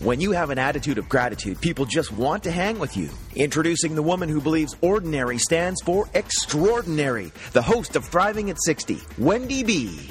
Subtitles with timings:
[0.00, 3.10] When you have an attitude of gratitude, people just want to hang with you.
[3.34, 9.00] Introducing the woman who believes ordinary stands for extraordinary, the host of Thriving at 60,
[9.18, 10.08] Wendy B.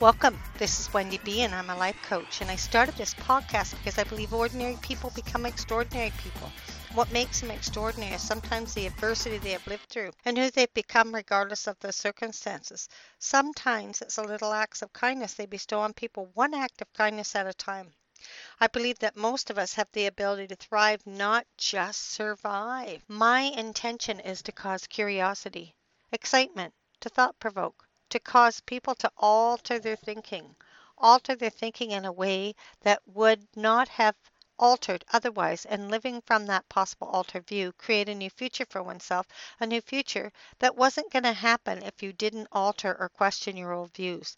[0.00, 0.38] Welcome.
[0.56, 2.40] This is Wendy B, and I'm a life coach.
[2.40, 6.50] And I started this podcast because I believe ordinary people become extraordinary people.
[6.94, 10.72] What makes them extraordinary is sometimes the adversity they have lived through and who they've
[10.72, 12.88] become regardless of the circumstances.
[13.18, 17.36] Sometimes it's a little acts of kindness they bestow on people, one act of kindness
[17.36, 17.92] at a time.
[18.62, 23.02] I believe that most of us have the ability to thrive, not just survive.
[23.08, 25.74] My intention is to cause curiosity,
[26.12, 30.56] excitement, to thought provoke, to cause people to alter their thinking,
[30.98, 34.14] alter their thinking in a way that would not have
[34.58, 39.26] altered otherwise, and living from that possible altered view, create a new future for oneself,
[39.58, 43.72] a new future that wasn't going to happen if you didn't alter or question your
[43.72, 44.36] old views.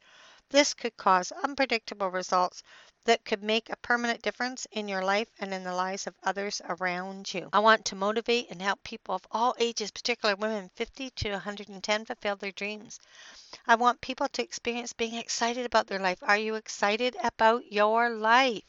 [0.53, 2.62] This could cause unpredictable results
[3.06, 6.61] that could make a permanent difference in your life and in the lives of others
[6.69, 7.48] around you.
[7.55, 12.05] I want to motivate and help people of all ages, particularly women 50 to 110,
[12.05, 13.00] fulfill their dreams.
[13.67, 16.18] I want people to experience being excited about their life.
[16.23, 18.62] Are you excited about your life?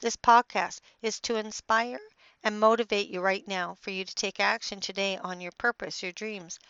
[0.00, 2.00] This podcast is to inspire
[2.44, 6.12] and motivate you right now for you to take action today on your purpose, your
[6.12, 6.60] dreams.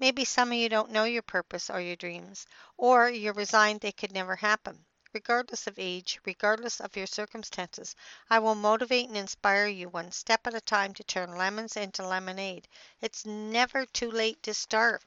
[0.00, 2.46] Maybe some of you don't know your purpose or your dreams,
[2.76, 7.96] or you're resigned they could never happen regardless of age, regardless of your circumstances.
[8.30, 12.06] I will motivate and inspire you one step at a time to turn lemons into
[12.06, 12.68] lemonade.
[13.00, 15.02] It's never too late to start.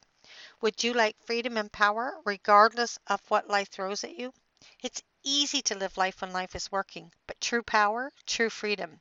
[0.59, 4.33] Would you like freedom and power regardless of what life throws at you?
[4.81, 8.99] It's easy to live life when life is working, but true power, true freedom,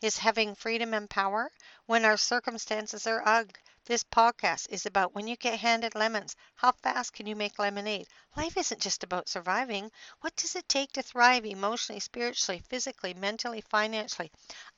[0.00, 1.50] is having freedom and power
[1.86, 3.58] when our circumstances are ugh.
[3.86, 8.06] This podcast is about when you get handed lemons, how fast can you make lemonade?
[8.36, 9.90] Life isn't just about surviving.
[10.20, 14.30] What does it take to thrive emotionally, spiritually, physically, mentally, financially?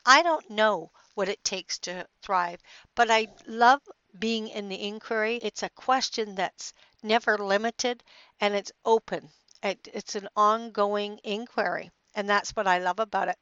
[0.04, 2.60] I don't know what it takes to thrive,
[2.94, 3.82] but I love
[4.18, 5.36] being in the inquiry.
[5.42, 8.04] It's a question that's never limited
[8.40, 9.30] and it's open.
[9.62, 11.90] It's an ongoing inquiry.
[12.16, 13.36] And that's what I love about it.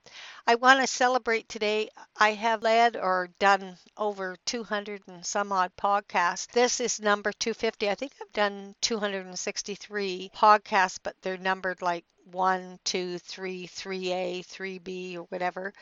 [0.49, 1.91] I want to celebrate today.
[2.17, 6.49] I have led or done over 200 and some odd podcasts.
[6.49, 7.89] This is number 250.
[7.89, 14.43] I think I've done 263 podcasts, but they're numbered like one, two, three, three A,
[14.43, 15.73] three B, or whatever.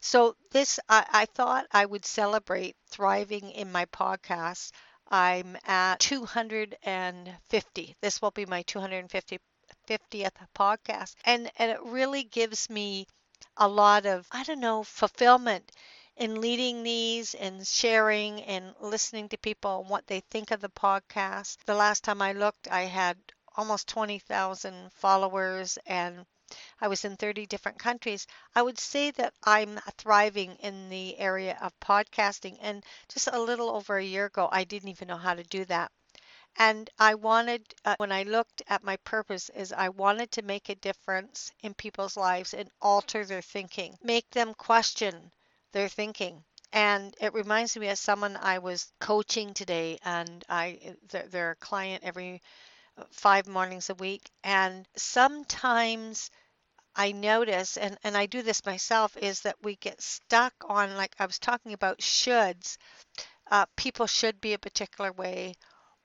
[0.00, 4.72] So this, I, I thought I would celebrate thriving in my podcast.
[5.08, 7.96] I'm at 250.
[8.00, 9.38] This will be my 250
[9.92, 11.16] 50th podcast.
[11.24, 13.06] And, and it really gives me
[13.56, 15.70] a lot of, I don't know, fulfillment
[16.16, 20.68] in leading these and sharing and listening to people and what they think of the
[20.68, 21.58] podcast.
[21.66, 23.18] The last time I looked, I had
[23.56, 26.24] almost 20,000 followers and
[26.80, 28.26] I was in 30 different countries.
[28.54, 32.58] I would say that I'm thriving in the area of podcasting.
[32.60, 35.64] And just a little over a year ago, I didn't even know how to do
[35.66, 35.90] that.
[36.58, 40.68] And I wanted, uh, when I looked at my purpose, is I wanted to make
[40.68, 45.32] a difference in people's lives and alter their thinking, make them question
[45.72, 46.44] their thinking.
[46.72, 51.56] And it reminds me of someone I was coaching today, and I they're, they're a
[51.56, 52.40] client every
[52.98, 54.30] uh, five mornings a week.
[54.44, 56.30] And sometimes
[56.94, 61.14] I notice, and, and I do this myself, is that we get stuck on, like
[61.18, 62.76] I was talking about, shoulds.
[63.50, 65.54] Uh, people should be a particular way,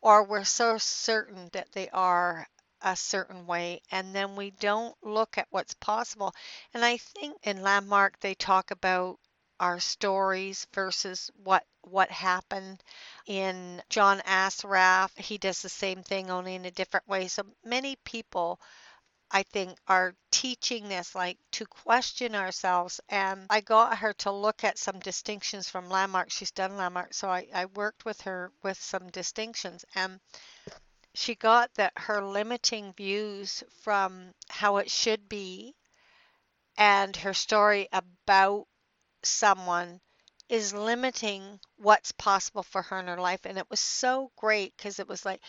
[0.02, 2.48] or we're so certain that they are
[2.82, 6.34] a certain way and then we don't look at what's possible.
[6.74, 9.20] And i think in landmark they talk about
[9.60, 12.84] our stories versus what what happened.
[13.28, 17.28] In john assaraf he does the same thing only in a different way.
[17.28, 18.60] So many people
[19.32, 23.00] I think, are teaching this, like to question ourselves.
[23.10, 26.32] And I got her to look at some distinctions from Landmark.
[26.32, 27.14] She's done Landmark.
[27.14, 29.86] So I, I worked with her with some distinctions.
[29.96, 30.20] And
[31.14, 35.76] she got that her limiting views from how it should be
[36.78, 38.68] and her story about
[39.24, 40.00] someone
[40.50, 43.46] is limiting what's possible for her in her life.
[43.46, 45.42] And it was so great because it was like,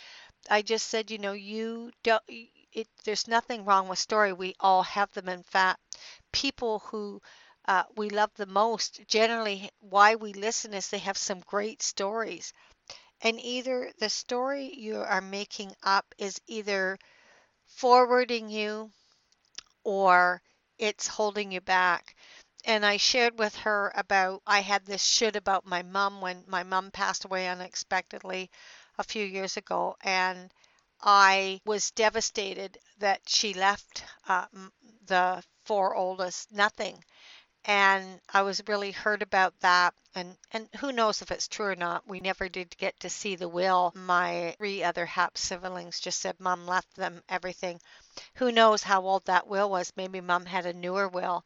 [0.50, 2.22] I just said, you know, you don't,
[2.80, 4.32] it, there's nothing wrong with story.
[4.32, 5.28] We all have them.
[5.28, 5.80] In fact,
[6.32, 7.20] people who
[7.66, 12.52] uh, we love the most, generally, why we listen is they have some great stories.
[13.22, 16.98] And either the story you are making up is either
[17.66, 18.92] forwarding you
[19.84, 20.40] or
[20.78, 22.14] it's holding you back
[22.64, 26.62] and I shared with her about I had this should about my mom when my
[26.62, 28.50] mom passed away unexpectedly
[28.98, 30.52] a few years ago, and
[31.00, 34.46] I was devastated that she left uh,
[35.06, 37.04] the four oldest nothing.
[37.64, 39.94] And I was really hurt about that.
[40.14, 42.06] And, and who knows if it's true or not.
[42.06, 43.92] We never did get to see the will.
[43.94, 47.80] My three other half siblings just said mom left them everything.
[48.34, 49.92] Who knows how old that will was?
[49.96, 51.44] Maybe mom had a newer will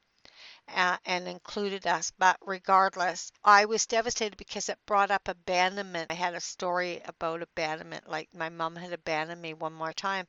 [0.69, 2.13] uh, and included us.
[2.19, 6.11] But regardless, I was devastated because it brought up abandonment.
[6.11, 10.27] I had a story about abandonment, like my mom had abandoned me one more time.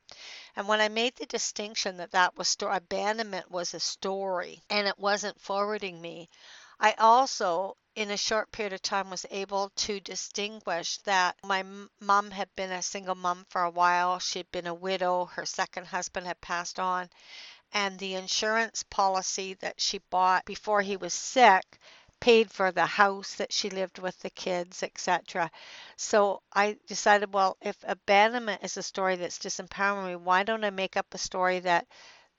[0.56, 4.86] And when I made the distinction that that was sto- abandonment was a story and
[4.86, 6.28] it wasn't forwarding me,
[6.80, 11.64] I also in a short period of time was able to distinguish that my
[12.00, 15.86] mom had been a single mom for a while she'd been a widow her second
[15.86, 17.08] husband had passed on
[17.74, 21.78] and the insurance policy that she bought before he was sick
[22.20, 25.50] paid for the house that she lived with the kids, etc.
[25.96, 30.70] So I decided, well, if abandonment is a story that's disempowering me, why don't I
[30.70, 31.86] make up a story that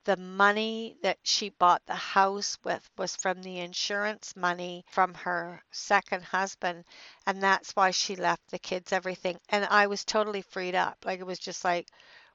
[0.06, 5.60] the money that she bought the house with was from the insurance money from her
[5.72, 6.84] second husband
[7.26, 11.18] and that's why she left the kids everything and i was totally freed up like
[11.18, 11.88] it was just like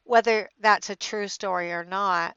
[0.03, 2.35] whether that's a true story or not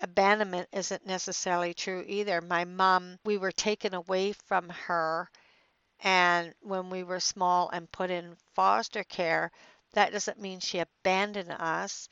[0.00, 2.40] abandonment isn't necessarily true either.
[2.40, 5.30] My mom, we were taken away from her
[6.00, 9.52] and when we were small and put in foster care,
[9.92, 12.08] that doesn't mean she abandoned us.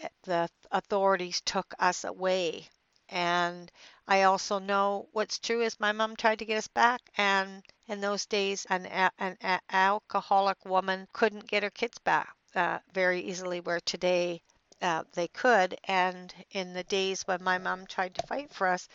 [0.00, 2.68] Eh, the authorities took us away.
[3.08, 3.70] And
[4.06, 8.00] I also know what's true is my mom tried to get us back, and in
[8.00, 13.60] those days, an, an, an alcoholic woman couldn't get her kids back uh, very easily,
[13.60, 14.42] where today
[14.82, 15.78] uh, they could.
[15.84, 18.88] And in the days when my mom tried to fight for us,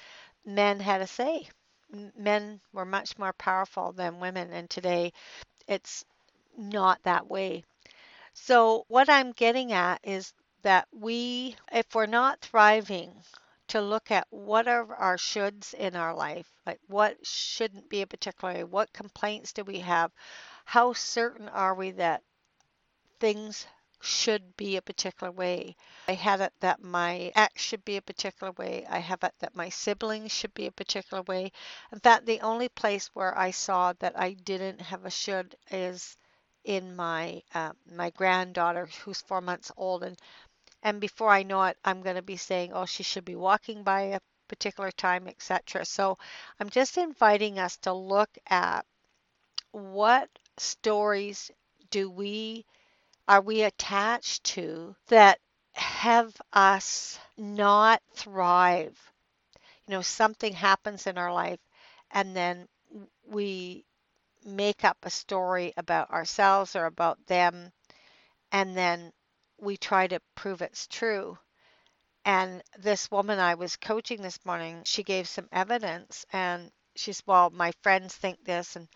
[0.46, 1.50] men had a say.
[2.16, 5.14] Men were much more powerful than women, and today
[5.68, 6.06] it's
[6.58, 7.64] not that way.
[8.34, 10.34] So, what I'm getting at is
[10.64, 13.24] that we, if we're not thriving,
[13.70, 18.08] to look at what are our shoulds in our life, like what shouldn't be a
[18.08, 20.12] particular what complaints do we have,
[20.66, 22.22] how certain are we that
[23.20, 23.66] things
[24.02, 25.76] should be a particular way.
[26.08, 28.86] I had it that my ex should be a particular way.
[28.90, 31.52] I have it that my siblings should be a particular way.
[31.92, 36.18] In fact, the only place where I saw that I didn't have a should is
[36.64, 40.18] in my uh, my granddaughter who's four months old and
[40.84, 43.84] and before I know it I'm going to be saying oh she should be walking
[43.84, 46.18] by a particular time etc so
[46.60, 48.86] I'm just inviting us to look at
[49.72, 51.50] what stories
[51.90, 52.66] do we
[53.32, 55.40] are we attached to that
[55.72, 59.00] have us not thrive?
[59.88, 61.62] You know, something happens in our life
[62.12, 62.68] and then
[63.26, 63.86] we
[64.44, 67.72] make up a story about ourselves or about them
[68.52, 69.14] and then
[69.58, 71.38] we try to prove it's true.
[72.26, 77.50] And this woman I was coaching this morning, she gave some evidence and she's, well,
[77.50, 78.76] my friends think this.
[78.76, 78.90] And,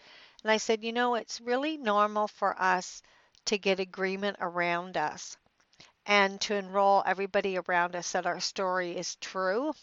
[0.43, 3.01] and I said, you know, it's really normal for us
[3.45, 5.37] to get agreement around us
[6.05, 9.73] and to enroll everybody around us that our story is true.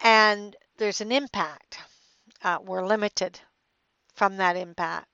[0.00, 1.78] And there's an impact.
[2.42, 3.40] Uh, we're limited
[4.14, 5.08] from that impact.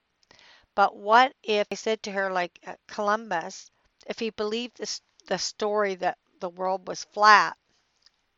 [0.74, 3.70] But what if I said to her, like uh, Columbus,
[4.06, 7.56] if he believed this, the story that the world was flat,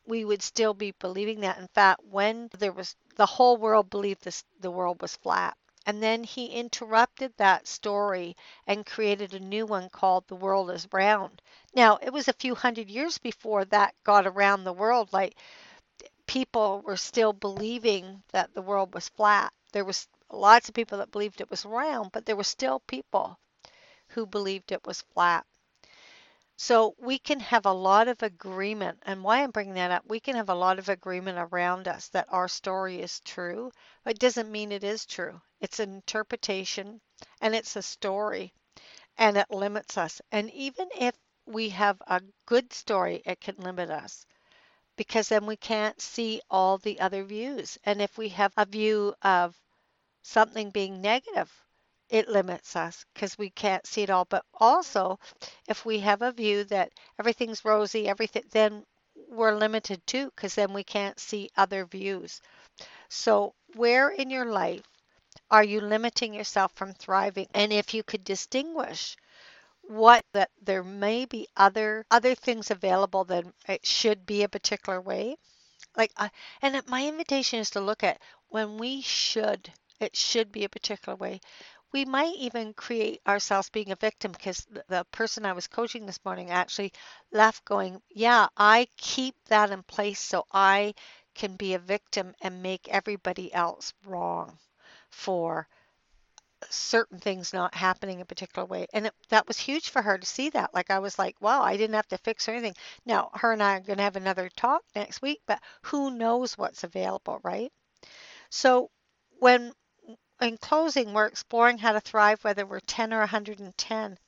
[0.06, 1.58] we would still be believing that.
[1.58, 5.56] In fact, when there was the whole world believed this, the world was flat.
[5.86, 10.86] And then he interrupted that story and created a new one called The World is
[10.92, 11.40] Round.
[11.74, 15.12] Now, it was a few hundred years before that got around the world.
[15.12, 15.36] Like,
[16.26, 19.52] people were still believing that the world was flat.
[19.72, 23.38] There was lots of people that believed it was round, but there were still people
[24.08, 25.46] who believed it was flat.
[26.56, 28.98] So we can have a lot of agreement.
[29.06, 32.08] And why I'm bringing that up, we can have a lot of agreement around us
[32.10, 33.72] that our story is true.
[34.04, 35.40] But it doesn't mean it is true.
[35.60, 37.00] It's an interpretation
[37.40, 38.52] and it's a story.
[39.18, 40.22] and it limits us.
[40.32, 41.14] And even if
[41.46, 44.26] we have a good story, it can limit us
[44.96, 47.78] because then we can't see all the other views.
[47.84, 49.56] And if we have a view of
[50.22, 51.50] something being negative,
[52.08, 54.24] it limits us because we can't see it all.
[54.24, 55.18] But also,
[55.68, 58.84] if we have a view that everything's rosy, everything, then
[59.28, 62.40] we're limited too because then we can't see other views.
[63.08, 64.82] So, where in your life
[65.50, 67.48] are you limiting yourself from thriving?
[67.54, 69.16] And if you could distinguish
[69.88, 75.00] what that there may be other other things available than it should be a particular
[75.00, 75.36] way
[75.96, 76.28] like uh,
[76.60, 81.14] and my invitation is to look at when we should it should be a particular
[81.16, 81.40] way
[81.92, 86.24] we might even create ourselves being a victim because the person I was coaching this
[86.24, 86.92] morning actually
[87.32, 90.94] left going, Yeah, I keep that in place so I
[91.34, 94.58] can be a victim and make everybody else wrong
[95.10, 95.68] for
[96.70, 98.86] certain things not happening a particular way.
[98.92, 100.72] And it, that was huge for her to see that.
[100.74, 102.74] Like I was like, wow, I didn't have to fix or anything.
[103.04, 106.56] Now, her and I are going to have another talk next week, but who knows
[106.56, 107.72] what's available, right?
[108.50, 108.90] So
[109.38, 109.72] when
[110.40, 114.18] in closing, we're exploring how to thrive whether we're 10 or 110.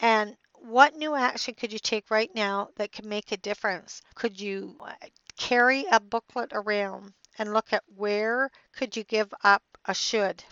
[0.00, 4.02] And what new action could you take right now that can make a difference?
[4.14, 4.92] Could you uh,
[5.36, 10.44] carry a booklet around and look at where could you give up a should?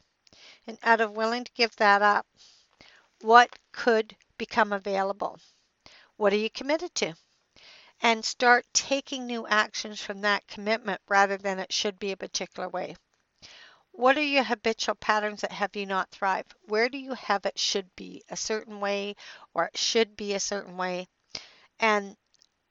[0.66, 2.26] And out of willing to give that up,
[3.20, 5.38] what could become available?
[6.16, 7.14] What are you committed to?
[8.00, 12.68] And start taking new actions from that commitment rather than it should be a particular
[12.68, 12.96] way.
[13.92, 16.46] What are your habitual patterns that have you not thrive?
[16.62, 19.16] Where do you have it should be a certain way
[19.54, 21.08] or it should be a certain way?
[21.78, 22.16] And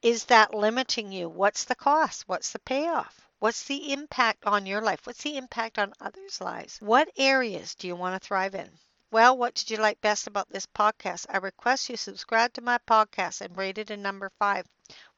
[0.02, 1.28] is that limiting you?
[1.28, 2.28] What's the cost?
[2.28, 3.28] What's the payoff?
[3.40, 5.06] What's the impact on your life?
[5.06, 6.78] What's the impact on others' lives?
[6.80, 8.80] What areas do you want to thrive in?
[9.12, 11.26] Well, what did you like best about this podcast?
[11.30, 14.66] I request you subscribe to my podcast and rate it a number five.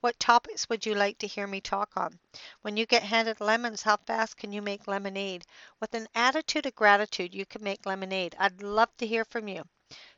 [0.01, 2.19] What topics would you like to hear me talk on?
[2.63, 5.45] When you get handed lemons, how fast can you make lemonade?
[5.79, 8.35] With an attitude of gratitude, you can make lemonade.
[8.39, 9.63] I'd love to hear from you.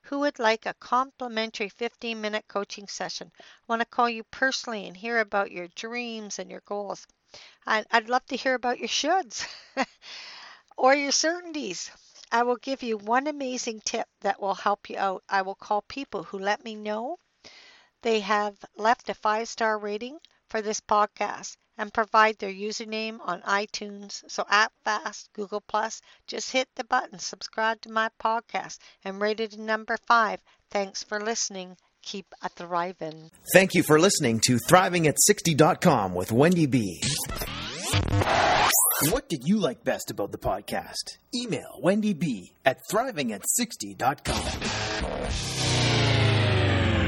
[0.04, 3.30] Who would like a complimentary 15 minute coaching session?
[3.38, 7.06] I want to call you personally and hear about your dreams and your goals.
[7.66, 9.46] I'd, I'd love to hear about your shoulds
[10.78, 11.92] or your certainties.
[12.32, 15.26] I will give you one amazing tip that will help you out.
[15.28, 17.18] I will call people who let me know
[18.04, 20.20] they have left a five star rating
[20.50, 24.24] for this podcast and provide their username on iTunes.
[24.28, 29.40] So at Fast, Google Plus, just hit the button, subscribe to my podcast, and rate
[29.40, 30.40] it number five.
[30.70, 31.78] Thanks for listening.
[32.04, 33.32] Keep a thriving.
[33.54, 37.02] Thank you for listening to ThrivingAt60.com with Wendy B.
[39.10, 41.18] What did you like best about the podcast?
[41.34, 44.83] Email Wendy B at thrivingat60.com.